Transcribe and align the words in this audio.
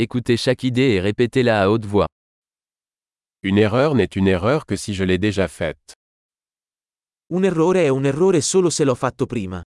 Écoutez 0.00 0.36
chaque 0.36 0.62
idée 0.62 0.92
et 0.92 1.00
répétez-la 1.00 1.60
à 1.60 1.68
haute 1.68 1.84
voix. 1.84 2.06
Une 3.42 3.58
erreur 3.58 3.96
n'est 3.96 4.04
une 4.04 4.28
erreur 4.28 4.64
que 4.64 4.76
si 4.76 4.94
je 4.94 5.02
l'ai 5.02 5.18
déjà 5.18 5.48
faite. 5.48 5.94
Un 7.32 7.42
errore 7.42 7.82
è 7.82 7.88
un 7.88 8.04
errore 8.04 8.40
solo 8.40 8.70
se 8.70 8.84
l'ho 8.84 8.94
fatto 8.94 9.26
prima. 9.26 9.60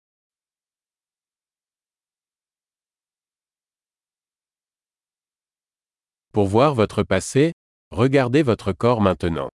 Pour 6.33 6.47
voir 6.47 6.75
votre 6.75 7.03
passé, 7.03 7.51
regardez 7.91 8.45
votre 8.45 8.73
corps 8.73 9.01
maintenant. 9.01 9.49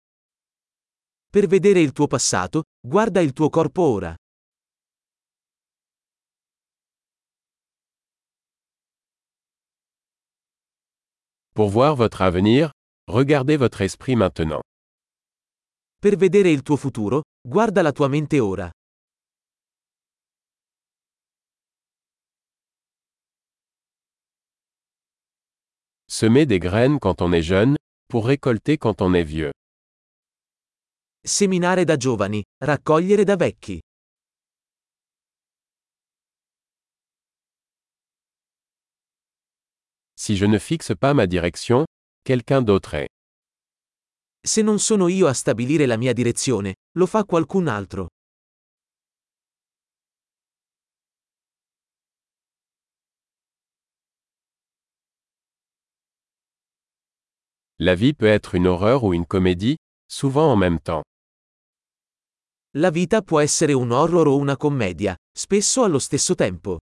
Per 1.30 1.46
vedere 1.46 1.79
il 1.79 1.93
tuo 1.93 2.09
passato, 2.09 2.64
guarda 2.84 3.20
il 3.20 3.32
tuo 3.32 3.48
corpo 3.48 3.82
ora. 3.82 4.12
Pour 11.57 11.68
voir 11.71 11.95
votre 11.95 12.21
avenir, 12.23 12.73
regardez 13.06 13.56
votre 13.56 13.80
esprit 13.80 14.16
maintenant. 14.16 14.60
Per 16.01 16.16
vedere 16.16 16.51
il 16.51 16.62
tuo 16.62 16.77
futuro, 16.77 17.23
guarda 17.48 17.80
la 17.80 17.92
tua 17.92 18.09
mente 18.09 18.41
ora. 18.41 18.69
Semer 26.11 26.47
des 26.47 26.59
graines 26.59 26.98
quand 26.98 27.23
on 27.23 27.33
est 27.33 27.42
jeune, 27.42 27.77
pour 28.09 28.27
récolter 28.27 28.77
quand 28.77 29.00
on 29.00 29.14
est 29.14 29.23
vieux. 29.23 29.52
Seminare 31.25 31.84
da 31.84 31.97
giovani, 31.97 32.42
raccogliere 32.64 33.23
da 33.23 33.36
vecchi. 33.36 33.80
Si 40.27 40.37
je 40.37 40.46
ne 40.46 40.59
fixe 40.59 40.95
pas 40.98 41.12
ma 41.12 41.27
direction, 41.27 41.84
quelqu'un 42.24 42.62
d'autre 42.62 42.95
est. 42.95 43.10
Se 44.42 44.62
non 44.62 44.78
sono 44.78 45.08
io 45.08 45.27
a 45.27 45.34
stabilire 45.34 45.84
la 45.84 45.98
mia 45.98 46.14
direzione, 46.14 46.77
lo 46.97 47.05
fa 47.05 47.25
qualcun 47.27 47.69
altro. 47.69 48.08
La 57.80 57.95
vie 57.95 58.14
peut 58.14 58.33
être 58.33 58.55
une 58.55 58.67
horreur 58.67 59.05
ou 59.05 59.12
une 59.12 59.27
comédie, 59.27 59.77
souvent 60.11 60.50
en 60.50 60.56
même 60.56 60.80
temps. 60.80 61.02
La 62.77 62.89
vita 62.89 63.20
può 63.20 63.41
essere 63.41 63.75
un 63.75 63.91
horror 63.91 64.28
o 64.28 64.39
una 64.39 64.56
commedia, 64.56 65.14
spesso 65.36 65.83
allo 65.84 65.98
stesso 65.98 66.34
tempo. 66.34 66.78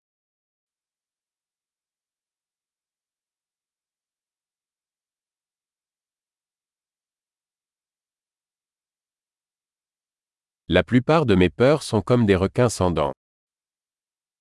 La 10.75 10.83
plupart 10.83 11.27
de 11.27 11.34
mes 11.34 11.51
peurs 11.51 11.83
sont 11.83 12.01
comme 12.01 12.25
des 12.25 12.34
requins 12.34 12.70
sans 12.70 12.91
dents. 12.91 13.12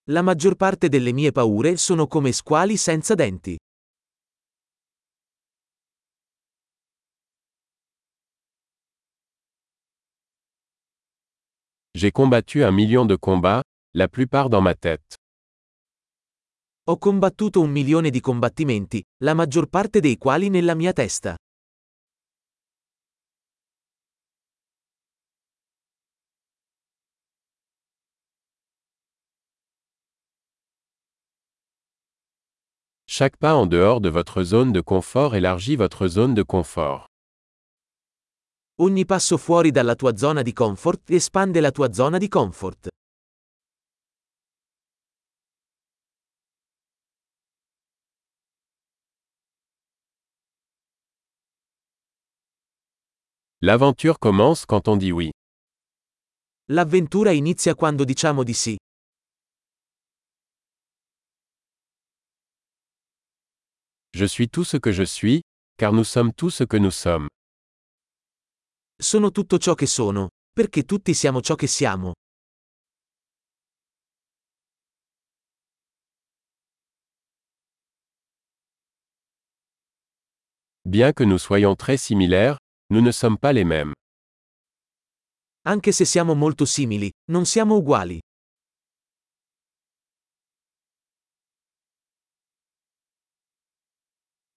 La 0.08 0.22
maggior 0.22 0.56
parte 0.56 0.88
delle 0.88 1.12
mie 1.12 1.34
paure 1.34 1.76
sono 1.76 2.08
come 2.08 2.32
squali 2.32 2.78
senza 2.78 3.16
denti. 3.16 3.58
J'ai 11.94 12.12
combattu 12.12 12.64
un 12.64 12.72
million 12.72 13.06
de 13.06 13.18
combats, 13.18 13.62
la 13.94 14.08
plupart 14.08 14.48
dans 14.48 14.62
ma 14.62 14.74
tête. 14.74 15.18
Ho 16.86 16.98
combattuto 16.98 17.60
un 17.60 17.72
milione 17.72 18.10
di 18.10 18.22
combattimenti, 18.22 19.04
la 19.22 19.34
maggior 19.34 19.68
parte 19.68 20.00
dei 20.00 20.18
quali 20.18 20.48
nella 20.48 20.76
mia 20.76 20.94
testa. 20.94 21.36
Chaque 33.14 33.36
pas 33.36 33.56
en 33.56 33.66
dehors 33.66 34.00
de 34.00 34.08
votre 34.08 34.42
zone 34.42 34.72
de 34.72 34.80
confort 34.80 35.36
élargit 35.36 35.76
votre 35.76 36.08
zone 36.08 36.34
de 36.34 36.44
confort. 36.44 37.08
Ogni 38.80 39.04
passo 39.04 39.38
fuori 39.38 39.72
dalla 39.72 39.96
tua 39.96 40.16
zona 40.16 40.42
di 40.42 40.54
comfort 40.54 41.10
espande 41.10 41.60
la 41.60 41.72
tua 41.72 41.92
zona 41.92 42.18
di 42.18 42.30
comfort. 42.30 42.88
L'aventure 53.60 54.20
commence 54.20 54.66
quand 54.66 54.88
on 54.88 54.96
dit 54.96 55.12
oui. 55.12 55.32
L'avventura 56.70 57.32
inizia 57.32 57.76
quando 57.76 58.06
diciamo 58.06 58.44
di 58.44 58.54
sì. 58.54 58.78
Je 64.14 64.26
suis 64.26 64.50
tout 64.50 64.66
ce 64.66 64.76
que 64.78 64.92
je 64.92 65.04
suis, 65.04 65.42
car 65.78 65.94
nous 65.94 66.04
sommes 66.04 66.34
tout 66.34 66.50
ce 66.50 66.66
que 66.66 66.78
nous 66.78 66.92
sommes. 66.92 67.28
Sono 69.02 69.32
tutto 69.32 69.58
ciò 69.58 69.74
che 69.74 69.86
sono, 69.88 70.30
perché 70.52 70.84
tutti 70.84 71.14
siamo 71.14 71.42
ciò 71.42 71.56
che 71.56 71.68
siamo. 71.68 72.14
Bien 80.84 81.14
que 81.14 81.24
nous 81.24 81.38
soyons 81.40 81.76
très 81.76 81.96
similaires, 81.98 82.58
nous 82.90 83.02
ne 83.02 83.12
sommes 83.12 83.38
pas 83.38 83.54
les 83.54 83.64
mêmes. 83.64 83.94
Anche 85.66 85.94
se 85.94 86.04
siamo 86.06 86.34
molto 86.36 86.66
simili, 86.66 87.10
non 87.32 87.46
siamo 87.46 87.76
uguali. 87.78 88.20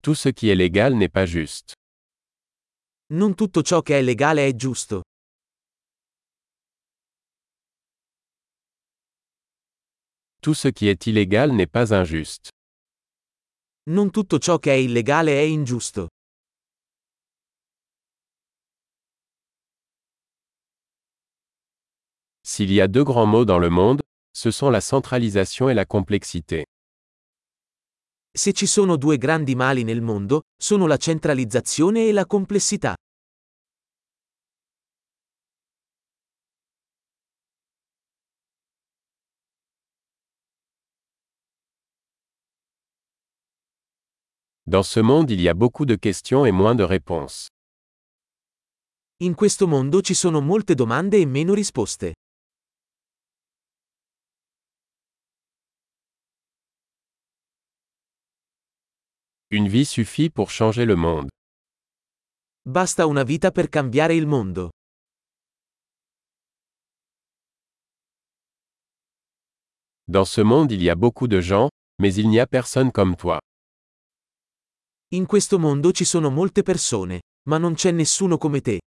Tout 0.05 0.15
ce 0.15 0.29
qui 0.29 0.51
est 0.51 0.55
légal 0.55 0.95
n'est 0.97 1.09
pas 1.09 1.25
juste. 1.25 1.73
Non 3.09 3.35
tutto 3.35 3.63
ciò 3.63 3.81
che 3.81 3.99
è 3.99 4.03
legale 4.03 4.47
è 4.47 4.55
giusto. 4.55 5.01
Tout 10.43 10.53
ce 10.55 10.69
qui 10.73 10.89
est 10.89 11.07
illégal 11.07 11.53
n'est 11.53 11.71
pas 11.71 11.91
injuste. 11.93 12.51
Non 13.89 14.11
tutto 14.11 14.39
ciò 14.39 14.59
che 14.59 14.73
è 14.73 14.77
illegale 14.77 15.41
è 15.41 15.45
ingiusto. 15.45 16.09
S'il 22.43 22.71
y 22.71 22.83
a 22.83 22.89
deux 22.89 23.05
grands 23.05 23.25
mots 23.25 23.47
dans 23.47 23.59
le 23.59 23.71
monde, 23.71 24.03
ce 24.35 24.51
sont 24.51 24.69
la 24.69 24.83
centralisation 24.83 25.71
et 25.71 25.75
la 25.75 25.87
complexité. 25.87 26.67
Se 28.37 28.53
ci 28.53 28.67
sono 28.67 28.97
due 28.97 29.17
grandi 29.17 29.55
mali 29.55 29.85
nel 29.85 30.03
mondo, 30.03 30.43
sono 30.61 30.89
la 30.89 30.97
centralizzazione 30.97 32.09
e 32.09 32.13
la 32.13 32.27
complessità. 32.27 32.97
Dans 44.67 44.83
ce 44.83 45.01
monde 45.01 45.31
il 45.31 45.41
y 45.41 45.49
a 45.49 45.55
beaucoup 45.55 45.87
de 45.87 45.95
questions 45.95 46.45
et 46.45 46.51
moins 46.51 46.75
de 46.75 46.83
réponses. 46.83 47.47
In 49.23 49.35
questo 49.35 49.69
mondo 49.69 50.01
ci 50.01 50.15
sono 50.15 50.41
molte 50.41 50.75
domande 50.75 51.19
e 51.19 51.25
meno 51.25 51.55
risposte. 51.55 52.15
Une 59.57 59.69
vie 59.69 59.85
suffit 59.85 60.31
pour 60.31 60.51
changer 60.51 60.85
le 60.85 60.97
monde. 60.97 61.29
Basta 62.69 63.07
una 63.07 63.23
vita 63.23 63.53
per 63.53 63.69
cambiare 63.69 64.17
il 64.17 64.27
mondo. 64.27 64.71
Dans 70.09 70.29
ce 70.29 70.41
monde 70.43 70.73
il 70.73 70.83
y 70.83 70.91
a 70.91 70.97
beaucoup 70.97 71.29
de 71.29 71.41
gens, 71.41 71.69
mais 72.03 72.17
il 72.17 72.29
n'y 72.31 72.41
a 72.41 72.49
personne 72.49 72.91
comme 72.91 73.15
toi. 73.15 73.39
In 75.13 75.27
questo 75.27 75.61
mondo 75.61 75.93
ci 75.93 76.05
sono 76.05 76.31
molte 76.31 76.65
persone, 76.65 77.21
ma 77.49 77.57
non 77.59 77.75
c'è 77.75 77.93
nessuno 77.93 78.39
come 78.39 78.61
te. 78.61 78.81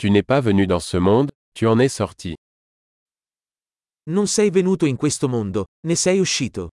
Tu 0.00 0.10
n'es 0.10 0.22
pas 0.22 0.40
venu 0.40 0.66
dans 0.66 0.80
ce 0.80 0.96
monde, 0.96 1.30
tu 1.52 1.66
en 1.66 1.78
es 1.78 1.90
sorti. 1.90 2.34
Non 4.06 4.26
sei 4.26 4.48
venuto 4.48 4.86
in 4.86 4.96
questo 4.96 5.28
mondo, 5.28 5.66
ne 5.86 5.94
sei 5.94 6.20
uscito. 6.20 6.70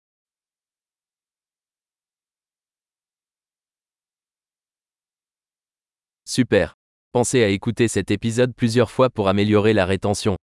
Super. 6.24 6.72
Pensez 7.12 7.44
à 7.44 7.48
écouter 7.48 7.88
cet 7.88 8.10
épisode 8.10 8.54
plusieurs 8.54 8.90
fois 8.90 9.10
pour 9.10 9.28
améliorer 9.28 9.74
la 9.74 9.84
rétention. 9.84 10.38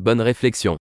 Bonne 0.00 0.20
réflexion. 0.20 0.80